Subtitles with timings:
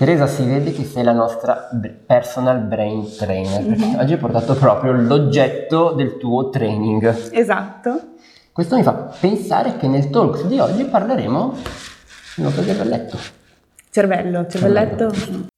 [0.00, 1.68] Teresa, si vede che sei la nostra
[2.06, 3.98] personal brain trainer, perché mm-hmm.
[3.98, 7.32] oggi hai portato proprio l'oggetto del tuo training.
[7.32, 8.14] Esatto.
[8.50, 11.54] Questo mi fa pensare che nel talk di oggi parleremo
[12.36, 13.18] del nostro cervelletto.
[13.90, 15.12] Cervello, cervelletto.
[15.12, 15.49] cervelletto.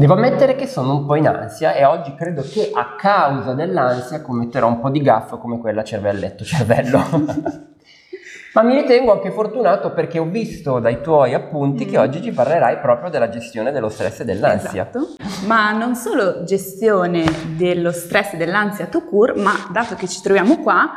[0.00, 4.22] Devo ammettere che sono un po' in ansia e oggi credo che a causa dell'ansia
[4.22, 7.04] commetterò un po' di gaffo come quella cervelletto cervello.
[8.54, 11.88] Ma mi ritengo anche fortunato perché ho visto dai tuoi appunti mm.
[11.90, 14.88] che oggi ci parlerai proprio della gestione dello stress e dell'ansia.
[14.88, 15.16] Esatto.
[15.46, 17.22] Ma non solo gestione
[17.58, 20.92] dello stress e dell'ansia to cure, ma dato che ci troviamo qua,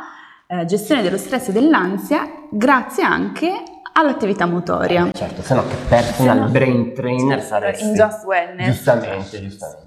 [0.46, 5.08] eh, gestione dello stress e dell'ansia grazie anche all'attività motoria.
[5.08, 7.84] Eh, certo, se no che personal no, brain trainer certo, saresti.
[7.84, 8.66] In just wellness.
[8.66, 9.82] Giustamente, giustamente.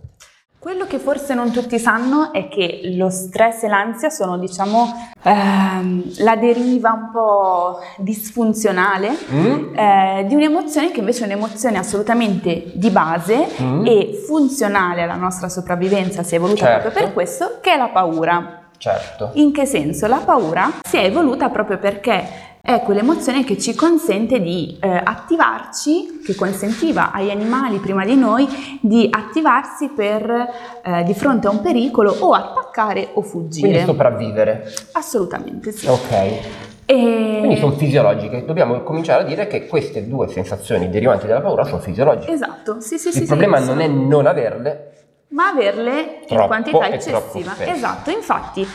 [0.60, 6.14] Quello che forse non tutti sanno è che lo stress e l'ansia sono, diciamo, ehm,
[6.18, 9.78] la deriva un po' disfunzionale mm.
[9.78, 13.86] eh, di un'emozione che invece è un'emozione assolutamente di base mm.
[13.86, 16.82] e funzionale alla nostra sopravvivenza, si è evoluta certo.
[16.82, 18.62] proprio per questo, che è la paura.
[18.78, 19.32] Certo.
[19.34, 20.06] In che senso?
[20.08, 26.20] La paura si è evoluta proprio perché è quell'emozione che ci consente di eh, attivarci,
[26.22, 28.46] che consentiva agli animali prima di noi
[28.82, 30.50] di attivarsi per
[30.84, 33.70] eh, di fronte a un pericolo o attaccare o fuggire.
[33.70, 34.70] Quindi sopravvivere.
[34.92, 35.88] Assolutamente sì.
[35.88, 36.12] Ok.
[36.12, 37.38] E...
[37.40, 41.80] Quindi sono fisiologiche, dobbiamo cominciare a dire che queste due sensazioni derivanti dalla paura sono
[41.80, 42.34] fisiologiche.
[42.34, 43.20] Esatto, sì, sì, Il sì.
[43.22, 44.92] Il problema sì, non è non averle,
[45.30, 47.54] ma averle in quantità eccessiva.
[47.60, 48.68] Esatto, infatti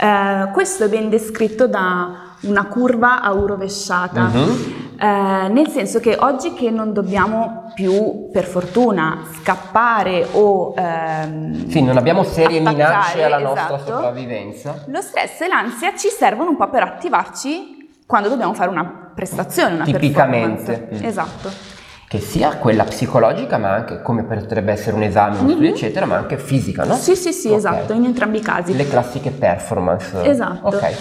[0.00, 4.96] eh, questo è ben descritto da una curva a U rovesciata, uh-huh.
[4.98, 10.74] eh, nel senso che oggi che non dobbiamo più, per fortuna, scappare o...
[10.76, 14.84] Ehm, sì, non abbiamo serie minacce alla esatto, nostra sopravvivenza.
[14.86, 19.74] Lo stress e l'ansia ci servono un po' per attivarci quando dobbiamo fare una prestazione,
[19.74, 20.88] una Tipicamente.
[20.94, 21.04] Mm.
[21.04, 21.76] Esatto
[22.08, 25.74] che sia quella psicologica, ma anche come potrebbe essere un esame, un studio, mm-hmm.
[25.74, 26.94] eccetera, ma anche fisica, no?
[26.94, 27.58] Sì, sì, sì, okay.
[27.58, 28.74] esatto, in entrambi i casi.
[28.74, 30.24] Le classiche performance.
[30.24, 30.68] Esatto.
[30.68, 30.96] Ok.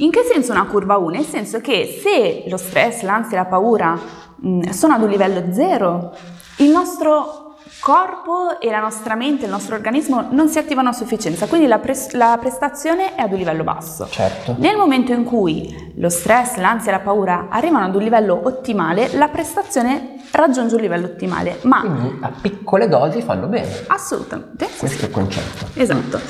[0.00, 1.10] In che senso una curva 1?
[1.10, 3.98] Nel senso che se lo stress, l'ansia e la paura
[4.36, 6.16] mh, mm, sono ad un livello zero,
[6.56, 11.46] il nostro corpo e la nostra mente, il nostro organismo non si attivano a sufficienza,
[11.46, 14.06] quindi la, pres- la, prestazione è ad un livello basso.
[14.08, 14.54] Certo.
[14.58, 19.14] Nel momento in cui lo stress, l'ansia e la paura arrivano ad un livello ottimale,
[19.16, 21.58] la prestazione raggiunge un livello ottimale.
[21.62, 23.84] Ma quindi a piccole dosi fanno bene.
[23.86, 24.68] Assolutamente.
[24.78, 25.66] Questo è il concetto.
[25.74, 26.20] Esatto.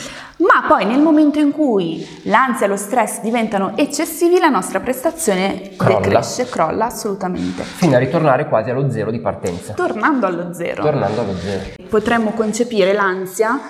[0.41, 5.73] Ma poi nel momento in cui l'ansia e lo stress diventano eccessivi, la nostra prestazione
[5.77, 6.01] crolla.
[6.01, 7.63] decresce, crolla assolutamente.
[7.63, 9.75] Fino a ritornare quasi allo zero di partenza.
[9.75, 10.83] Tornando allo zero.
[10.83, 11.63] Tornando allo zero.
[11.89, 13.61] Potremmo concepire l'ansia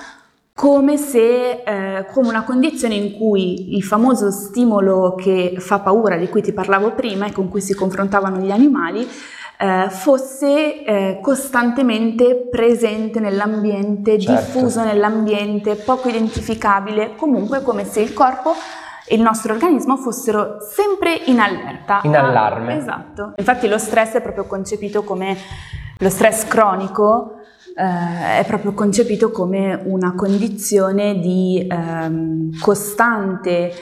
[0.55, 6.29] come se eh, come una condizione in cui il famoso stimolo che fa paura di
[6.29, 9.09] cui ti parlavo prima e con cui si confrontavano gli animali
[9.61, 14.41] eh, fosse eh, costantemente presente nell'ambiente, certo.
[14.41, 18.55] diffuso nell'ambiente, poco identificabile, comunque come se il corpo
[19.07, 22.01] e il nostro organismo fossero sempre in allerta.
[22.05, 22.79] In allarme.
[22.79, 23.35] Esatto.
[23.37, 25.37] Infatti lo stress è proprio concepito come
[25.99, 27.40] lo stress cronico
[27.81, 33.73] eh, è proprio concepito come una condizione di ehm, costante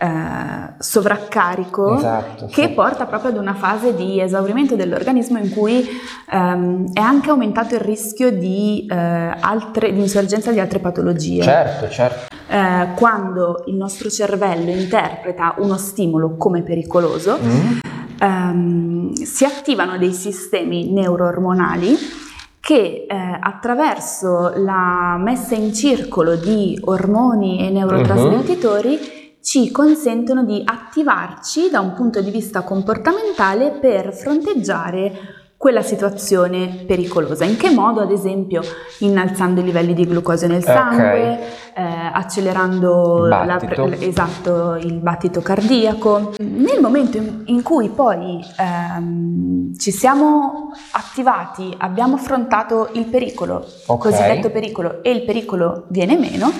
[0.00, 2.68] eh, sovraccarico esatto, che sì.
[2.68, 5.84] porta proprio ad una fase di esaurimento dell'organismo in cui
[6.30, 11.42] ehm, è anche aumentato il rischio di, eh, altre, di insorgenza di altre patologie.
[11.42, 12.36] Certo, certo.
[12.46, 17.78] Eh, quando il nostro cervello interpreta uno stimolo come pericoloso, mm.
[18.20, 22.26] ehm, si attivano dei sistemi neuroormonali
[22.68, 30.60] che eh, attraverso la messa in circolo di ormoni e neurotrasmettitori uh-huh ci consentono di
[30.62, 37.44] attivarci da un punto di vista comportamentale per fronteggiare quella situazione pericolosa.
[37.44, 38.00] In che modo?
[38.00, 38.62] Ad esempio
[39.00, 41.38] innalzando i livelli di glucosio nel sangue, okay.
[41.74, 43.86] eh, accelerando il battito.
[43.86, 46.34] La, esatto, il battito cardiaco.
[46.38, 54.12] Nel momento in, in cui poi ehm, ci siamo attivati, abbiamo affrontato il pericolo, okay.
[54.12, 56.52] cosiddetto pericolo, e il pericolo viene meno,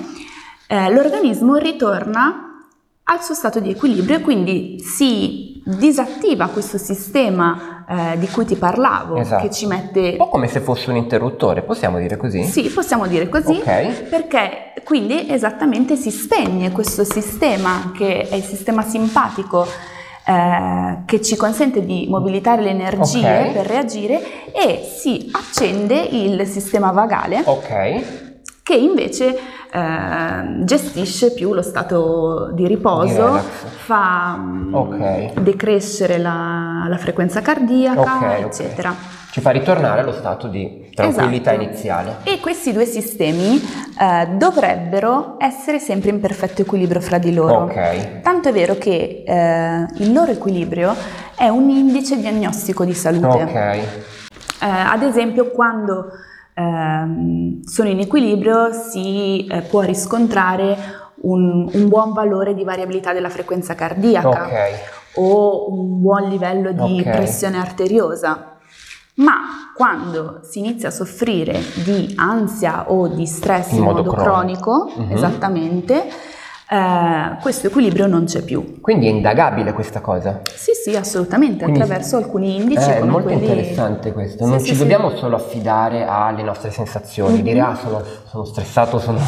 [0.66, 2.66] eh, l'organismo ritorna
[3.04, 8.56] al suo stato di equilibrio e quindi si disattiva questo sistema eh, di cui ti
[8.56, 9.46] parlavo esatto.
[9.46, 10.10] che ci mette...
[10.12, 12.42] Un po' come se fosse un interruttore, possiamo dire così?
[12.44, 14.04] Sì, possiamo dire così, okay.
[14.08, 19.66] perché quindi esattamente si spegne questo sistema che è il sistema simpatico
[20.24, 23.52] eh, che ci consente di mobilitare le energie okay.
[23.52, 28.27] per reagire e si accende il sistema vagale okay.
[28.68, 29.34] Che invece
[29.72, 35.32] eh, gestisce più lo stato di riposo, Di fa mm, Ok.
[35.40, 38.44] decrescere la, la frequenza cardiaca, Ok, ok.
[38.44, 38.94] eccetera.
[39.30, 41.64] Ci fa ritornare allo stato di tranquillità Esatto.
[41.66, 42.16] iniziale.
[42.24, 43.58] E questi due sistemi
[43.98, 47.72] eh, dovrebbero essere sempre in perfetto equilibrio fra di loro.
[48.22, 50.94] Tanto è vero che eh, il loro equilibrio
[51.34, 53.46] è un indice diagnostico di salute.
[54.60, 56.06] Eh, ad esempio, quando
[56.58, 60.76] ehm, sono in equilibrio si eh, può riscontrare
[61.20, 64.80] un, un buon valore di variabilità della frequenza cardiaca Ok.
[65.14, 67.10] o un buon livello di Ok.
[67.10, 68.56] pressione arteriosa.
[69.14, 69.34] Ma
[69.74, 75.12] quando si inizia a soffrire di ansia o di stress in, modo, cronico, Mhm.
[75.12, 76.04] esattamente,
[76.70, 78.80] eh, questo equilibrio non c'è più.
[78.80, 80.40] Quindi è indagabile questa cosa.
[80.54, 83.42] Sì, sì, assolutamente, Quindi- attraverso alcuni indici È come molto quelli...
[83.46, 84.44] interessante questo.
[84.44, 84.78] Sì, non sì, ci sì.
[84.80, 87.42] dobbiamo solo affidare alle nostre sensazioni, Mhm.
[87.42, 89.18] dire ah sono, sono stressato, sono,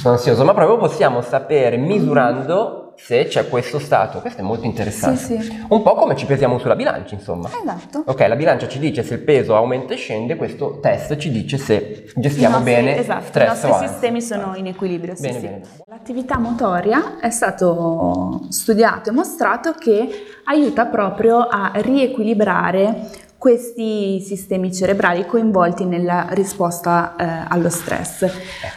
[0.00, 4.20] sono ansioso, ma proprio possiamo sapere misurando se c'è questo stato.
[4.20, 5.18] Questo è molto interessante.
[5.20, 5.64] Sì, sì.
[5.68, 7.48] Un po' come ci pesiamo sulla bilancia, insomma.
[7.48, 8.02] Esatto.
[8.06, 11.58] Ok, la bilancia ci dice se il peso aumenta e scende, questo test ci dice
[11.58, 15.14] se gestiamo nostri- bene esatto, stress i nostri sistemi sono in equilibrio.
[15.16, 15.46] Bene, sì.
[15.46, 15.60] bene.
[16.08, 20.08] L'attività motoria è stato studiato e mostrato che
[20.44, 28.22] aiuta proprio a riequilibrare questi sistemi cerebrali coinvolti nella risposta eh, allo stress.
[28.22, 28.32] Ecco,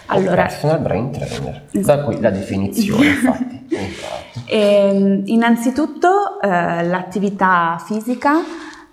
[0.08, 1.62] Allora- personal brain trainer.
[1.72, 3.60] Da qui la definizione, infatti.
[3.72, 4.44] Infatti.
[4.48, 8.42] Ehm, innanzitutto eh, l'attività fisica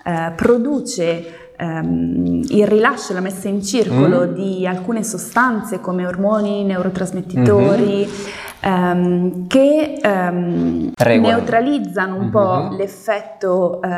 [0.05, 4.33] eh, produce ehm, il rilascio e la messa in circolo Mm.
[4.35, 8.09] di alcune sostanze come ormoni, neurotrasmettitori,
[8.61, 11.37] ehm, che ehm, Regolano.
[11.37, 12.77] neutralizzano un po' Mhm.
[12.77, 13.89] l'effetto eh,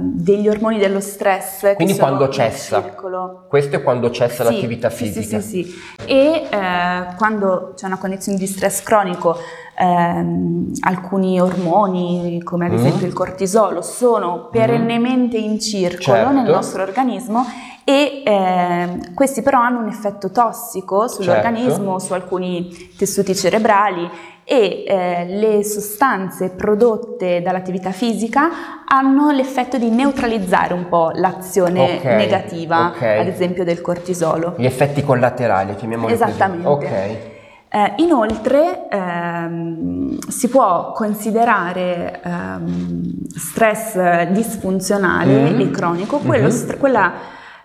[0.00, 1.60] degli ormoni dello stress.
[1.60, 2.82] che Quindi quando cessa.
[2.82, 3.44] circolo.
[3.48, 5.40] Questo è quando cessa Sì, l'attività sì, fisica.
[5.40, 6.10] Sì, sì, sì.
[6.10, 9.36] E eh, quando c'è una condizione di stress cronico,
[9.76, 12.74] ehm, alcuni ormoni, come ad Mm.
[12.76, 16.32] esempio il cortisolo, sono perennemente in circolo Certo.
[16.32, 17.44] nel nostro organismo
[17.84, 24.08] e ehm, questi però hanno un effetto tossico sull'organismo, su alcuni tessuti cerebrali
[24.44, 28.50] e eh, le sostanze prodotte dall'attività fisica
[28.86, 33.02] hanno l'effetto di neutralizzare un po' l'azione Ok, negativa, ok.
[33.02, 34.54] ad esempio del cortisolo.
[34.56, 36.64] Gli effetti collaterali, chiamiamoli Esattamente.
[36.64, 36.84] così.
[36.86, 37.16] Ok.
[37.74, 45.60] Eh, inoltre ehm, si può considerare ehm, stress disfunzionale Mm.
[45.60, 46.50] e cronico quello Mhm.
[46.50, 47.12] str- quella,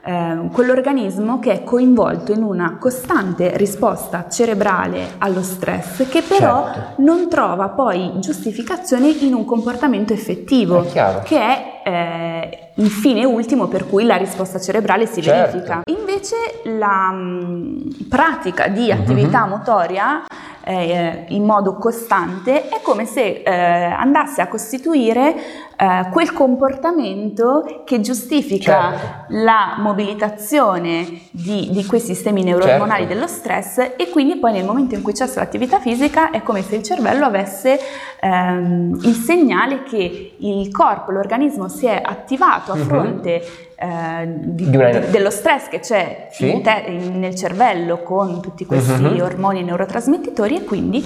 [0.06, 7.02] ehm, quell'organismo che è coinvolto in una costante risposta cerebrale allo stress che però Certo.
[7.02, 13.68] non trova poi giustificazione in un comportamento effettivo È che è eh, il fine ultimo
[13.68, 15.52] per cui la risposta cerebrale si Certo.
[15.52, 15.82] verifica.
[15.86, 16.36] Invece
[16.78, 19.50] la mh, pratica di attività Mhm.
[19.50, 20.24] motoria
[20.70, 25.34] eh, in modo costante è come se eh, andasse a costituire
[25.80, 29.26] eh, quel comportamento che giustifica Certo.
[29.30, 33.14] la mobilitazione di, di quei sistemi neuroormonali Certo.
[33.14, 36.76] dello stress e quindi poi nel momento in cui cessa l'attività fisica è come se
[36.78, 37.80] il cervello avesse
[38.20, 42.84] ehm, il segnale che il corpo, l'organismo si è attivato a Mhm.
[42.84, 43.44] fronte
[43.80, 44.78] eh, di- Di
[45.12, 46.50] dello stress che c'è Sì.
[46.52, 49.22] in te- in- nel cervello con tutti questi Mhm.
[49.22, 51.06] ormoni neurotrasmettitori e quindi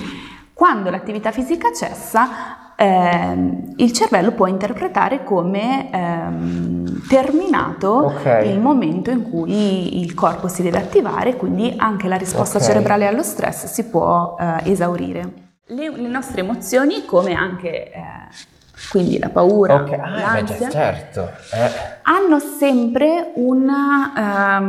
[0.53, 8.41] quando l'attività fisica cessa ehm, il cervello può interpretare come ehm, terminato Ok.
[8.45, 12.63] il momento in cui il corpo si deve attivare, quindi anche la risposta Ok.
[12.65, 15.49] cerebrale allo stress si può eh, esaurire.
[15.67, 17.99] Le, le nostre emozioni, come anche eh,
[18.89, 21.29] quindi la paura, Ok, ah, beh, l'ansia, certo.
[21.53, 21.69] Eh.
[22.03, 24.59] hanno sempre una,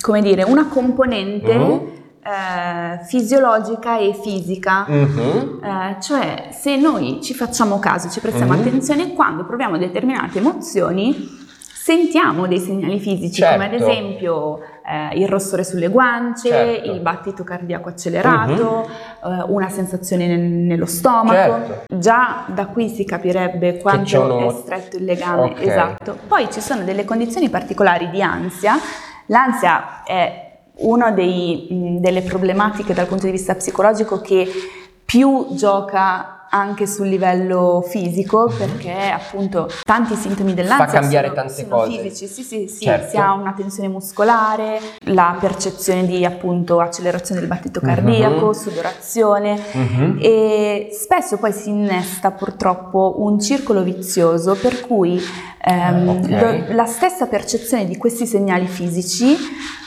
[0.00, 1.98] come dire, una componente Mhm.
[2.22, 4.84] Eh, fisiologica e fisica.
[4.86, 5.60] Mhm.
[5.62, 8.58] Eh, cioè, se noi ci facciamo caso, ci prestiamo Mhm.
[8.60, 11.38] attenzione, quando proviamo determinate emozioni,
[11.82, 13.86] sentiamo dei segnali fisici, come ad Certo.
[13.88, 14.60] esempio
[14.92, 16.90] eh, il rossore sulle guance, Certo.
[16.90, 18.88] il battito cardiaco accelerato,
[19.24, 21.32] eh, una sensazione nel- nello stomaco.
[21.66, 21.96] Certo.
[21.96, 25.42] Già da qui si capirebbe quanto uno- è stretto il legame.
[25.42, 25.60] Ok.
[25.60, 26.18] Esatto.
[26.26, 28.74] Poi ci sono delle condizioni particolari di ansia.
[29.26, 30.49] L'ansia è
[30.80, 34.48] una delle problematiche dal punto di vista psicologico che
[35.04, 41.62] più gioca anche sul livello fisico perché appunto tanti sintomi dell'ansia Fa cambiare sono, tante
[41.62, 41.90] sono cose.
[42.02, 43.08] fisici, sì, sì, sì, Certo.
[43.10, 47.86] si ha una tensione muscolare, la percezione di appunto accelerazione del battito Mhm.
[47.88, 50.18] cardiaco, sudorazione, Mhm.
[50.20, 55.22] e spesso poi si innesta purtroppo un circolo vizioso per cui
[55.62, 56.28] ehm, Ok.
[56.30, 59.36] lo- la stessa percezione di questi segnali fisici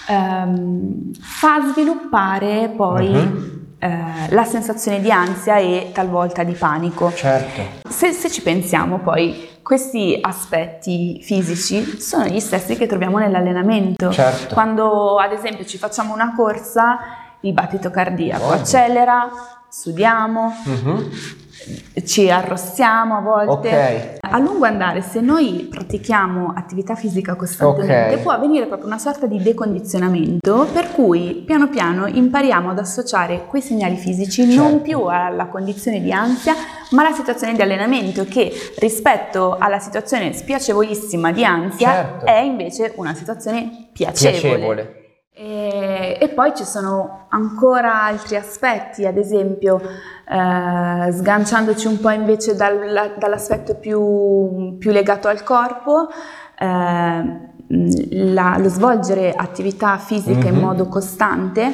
[0.07, 3.61] ehm, fa sviluppare poi Mhm.
[3.83, 7.11] Eh, la sensazione di ansia e talvolta di panico.
[7.13, 7.89] Certo.
[7.89, 14.09] Se, se, ci pensiamo poi, questi aspetti fisici sono gli stessi che troviamo nell'allenamento.
[14.09, 14.53] Certo.
[14.53, 16.97] Quando ad esempio ci facciamo una corsa,
[17.41, 18.51] il battito cardiaco oh.
[18.51, 19.29] accelera,
[19.67, 21.41] sudiamo, uh-huh
[22.05, 23.67] ci arrossiamo a volte.
[23.67, 24.17] Okay.
[24.19, 28.21] A lungo andare, se noi pratichiamo attività fisica costantemente, okay.
[28.21, 33.61] può avvenire proprio una sorta di decondizionamento per cui piano piano impariamo ad associare quei
[33.61, 34.61] segnali fisici certo.
[34.61, 36.55] non più alla condizione di ansia,
[36.91, 42.25] ma alla situazione di allenamento che rispetto alla situazione spiacevolissima di ansia certo.
[42.25, 44.39] è invece una situazione piacevole.
[44.39, 45.02] piacevole.
[45.35, 52.55] E, e, poi ci sono ancora altri aspetti, ad esempio eh, sganciandoci un po' invece
[52.55, 56.07] dal, dall'aspetto più, più, legato al corpo,
[56.59, 57.51] eh,
[58.11, 60.47] la, lo svolgere attività fisica mm-hmm.
[60.47, 60.61] in mhm.
[60.61, 61.73] modo costante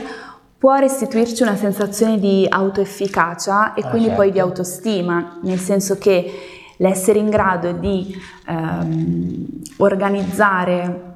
[0.58, 4.22] può restituirci una sensazione di autoefficacia e ah, quindi certo.
[4.22, 6.32] poi di autostima, nel senso che
[6.78, 8.14] l'essere in grado di
[8.46, 9.46] ehm,
[9.78, 11.09] organizzare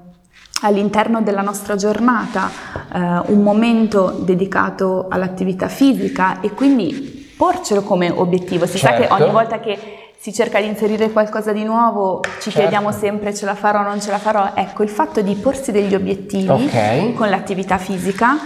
[0.64, 2.50] all'interno della nostra giornata
[2.94, 8.66] eh, un momento dedicato all'attività fisica e quindi porcelo come obiettivo.
[8.66, 8.96] Si certo.
[8.96, 9.34] sa che ogni certo.
[9.34, 9.80] volta che
[10.18, 12.60] si cerca di inserire qualcosa di nuovo, ci certo.
[12.60, 14.52] chiediamo sempre ce la farò o non ce la farò.
[14.54, 17.14] Ecco, il fatto di porsi degli obiettivi okay.
[17.14, 18.38] con l'attività fisica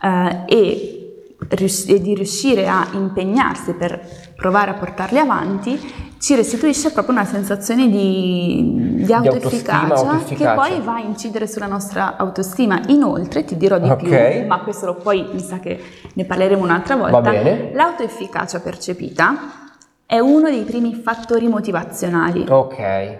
[0.00, 0.98] eh, e
[1.86, 4.00] e di riuscire a impegnarsi per
[4.34, 10.94] provare a portarli avanti ci restituisce proprio una sensazione di, di autoefficacia che poi va
[10.94, 12.80] a incidere sulla nostra autostima.
[12.86, 14.38] Inoltre, ti dirò di okay.
[14.38, 15.78] più, ma questo lo poi mi sa che
[16.14, 19.34] ne parleremo un'altra volta, l'autoefficacia percepita
[20.06, 22.46] è uno dei primi fattori motivazionali.
[22.48, 23.18] Ok.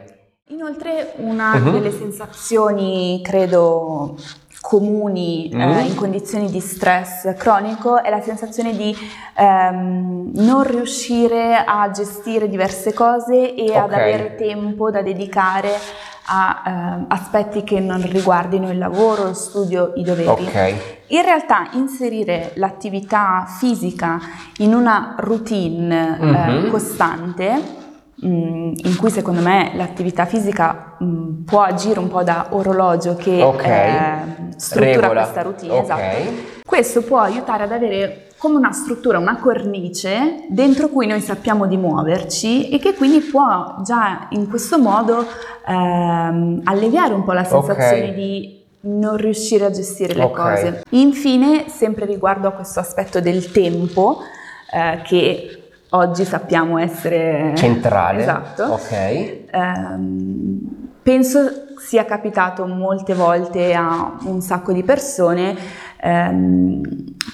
[0.49, 1.73] Inoltre una uh-huh.
[1.73, 4.17] delle sensazioni, credo,
[4.65, 5.61] comuni mm.
[5.61, 8.97] eh, in condizioni di stress cronico è la sensazione di
[9.37, 13.77] ehm, non riuscire a gestire diverse cose e okay.
[13.77, 15.71] ad avere tempo da dedicare
[16.27, 20.47] a eh, aspetti che non riguardino il lavoro, lo studio, i doveri.
[20.47, 20.81] Okay.
[21.09, 24.19] In realtà inserire l'attività fisica
[24.59, 26.65] in una routine mm-hmm.
[26.65, 27.83] eh, costante
[28.29, 33.43] in cui secondo me l'attività fisica mh, mm, può agire un po' da orologio che
[33.43, 33.89] okay.
[33.89, 35.23] eh, struttura Regola.
[35.23, 35.73] questa routine.
[35.73, 35.83] Okay.
[35.83, 36.53] Esatto.
[36.65, 41.77] Questo può aiutare ad avere come una struttura, una cornice dentro cui noi sappiamo di
[41.77, 45.25] muoverci e che quindi può già in questo modo
[45.67, 48.15] ehm, alleviare un po' la sensazione okay.
[48.15, 50.83] di non riuscire a gestire le cose.
[50.91, 54.19] Infine, sempre riguardo a questo aspetto del tempo,
[54.71, 55.64] eh, che
[55.95, 58.23] oggi sappiamo essere centrale.
[58.23, 58.65] Esatto.
[58.65, 59.43] Ok.
[59.53, 61.39] Um, penso
[61.79, 65.55] sia capitato molte volte a un sacco di persone
[66.03, 66.81] um,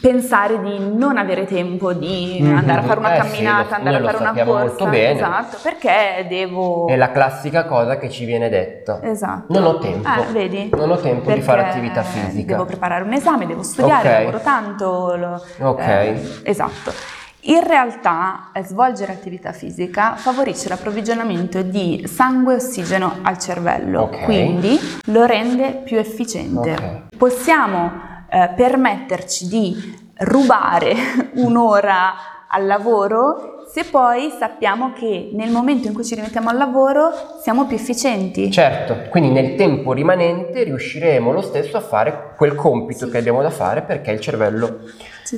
[0.00, 2.56] pensare di non avere tempo di mm-hmm.
[2.56, 4.66] andare a fare una eh camminata, sì, andare a fare una corsa.
[4.66, 5.20] Molto bene.
[5.20, 6.86] Esatto, perché devo.
[6.88, 9.00] È la classica cosa che ci viene detta.
[9.02, 9.52] Esatto.
[9.52, 10.08] Non ho tempo.
[10.08, 10.70] Eh, vedi?
[10.72, 12.52] Non ho tempo perché di fare attività fisica.
[12.52, 14.24] Devo preparare un esame, devo studiare, okay.
[14.24, 15.16] lavoro tanto.
[15.16, 15.80] Lo, ok.
[15.80, 17.18] Eh, esatto.
[17.42, 24.24] In realtà eh, svolgere attività fisica favorisce l'approvvigionamento di sangue e ossigeno al cervello, okay.
[24.24, 26.72] quindi lo rende più efficiente.
[26.72, 27.02] Okay.
[27.16, 27.90] Possiamo
[28.28, 30.94] eh, permetterci di rubare
[31.36, 32.12] un'ora
[32.46, 37.66] al lavoro se poi sappiamo che nel momento in cui ci rimettiamo al lavoro siamo
[37.66, 38.50] più efficienti.
[38.50, 43.12] Certo, quindi nel tempo rimanente riusciremo lo stesso a fare quel compito sì.
[43.12, 44.80] che abbiamo da fare perché il cervello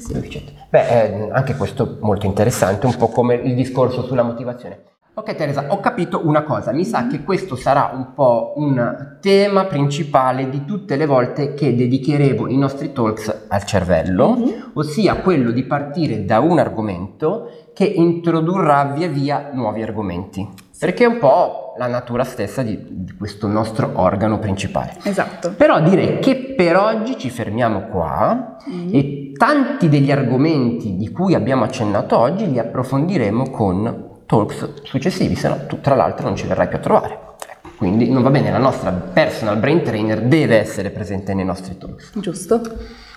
[0.00, 0.54] sì, sì.
[0.70, 4.84] Beh, eh, anche questo molto interessante, un po' come il discorso sulla motivazione.
[5.14, 9.66] Ok Teresa, ho capito una cosa, mi sa che questo sarà un po' un tema
[9.66, 14.60] principale di tutte le volte che dedicheremo i nostri talks al cervello, mm-hmm.
[14.72, 21.08] ossia quello di partire da un argomento che introdurrà via via nuovi argomenti, perché è
[21.08, 24.96] un po' la natura stessa di, di questo nostro organo principale.
[25.02, 25.52] Esatto.
[25.56, 28.94] Però direi che per oggi ci fermiamo qua mm-hmm.
[28.94, 35.48] e tanti degli argomenti di cui abbiamo accennato oggi li approfondiremo con talks successivi, se
[35.48, 37.18] no tu tra l'altro non ci verrai più a trovare.
[37.50, 41.76] Ecco, quindi non va bene, la nostra personal brain trainer deve essere presente nei nostri
[41.76, 42.12] talks.
[42.20, 42.60] Giusto.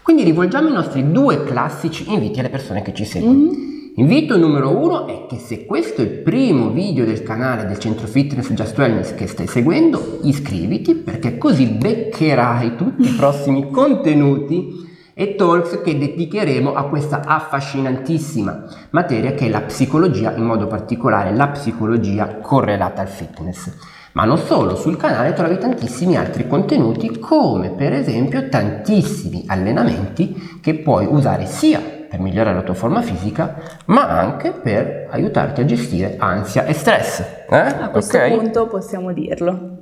[0.02, 3.38] Quindi rivolgiamo i nostri due classici inviti alle persone che ci seguono.
[3.38, 3.74] Mm-hmm.
[3.98, 8.08] Invito numero uno è che se questo è il primo video del canale del centro
[8.08, 14.85] fitness Just Wellness che stai seguendo, iscriviti perché così beccherai tutti i prossimi contenuti
[15.18, 21.34] e talks che dedicheremo a questa affascinantissima materia che è la psicologia, in modo particolare
[21.34, 23.72] la psicologia correlata al fitness.
[24.12, 30.76] Ma non solo, sul canale trovi tantissimi altri contenuti come per esempio tantissimi allenamenti che
[30.76, 31.80] puoi usare sia
[32.10, 33.56] per migliorare la tua forma fisica,
[33.86, 37.20] ma anche per aiutarti a gestire ansia e stress.
[37.50, 37.58] Eh?
[37.58, 38.38] A questo Ok?
[38.38, 39.75] punto possiamo dirlo.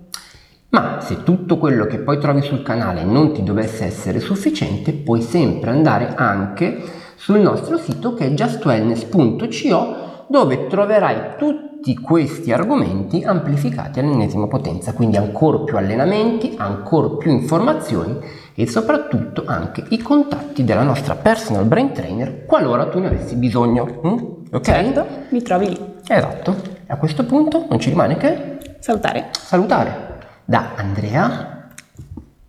[0.73, 5.21] Ma se tutto quello che poi trovi sul canale non ti dovesse essere sufficiente, puoi
[5.21, 6.81] sempre andare anche
[7.15, 15.17] sul nostro sito che è justwellness.co dove troverai tutti questi argomenti amplificati all'ennesima potenza, quindi
[15.17, 18.17] ancora più allenamenti, ancora più informazioni
[18.55, 24.01] e soprattutto anche i contatti della nostra personal brain trainer qualora tu ne avessi bisogno.
[24.07, 24.17] mm?
[24.51, 24.63] Ok?
[24.63, 25.79] Certo, mi trovi lì.
[26.07, 26.55] Esatto.
[26.87, 29.29] A questo punto non ci rimane che Salutare.
[29.31, 30.12] salutare
[30.45, 31.69] da Andrea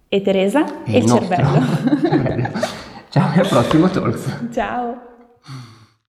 [0.09, 1.67] E Teresa e, il nostro cervello.
[2.01, 2.59] cervello.
[3.09, 4.49] Ciao e al prossimo Talks.
[4.53, 5.14] Ciao.